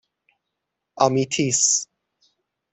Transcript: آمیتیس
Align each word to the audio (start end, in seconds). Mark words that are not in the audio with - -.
آمیتیس 0.97 1.85